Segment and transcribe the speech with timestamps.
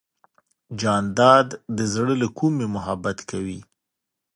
[0.81, 1.47] جانداد
[1.77, 3.59] د زړه له کومې محبت کوي.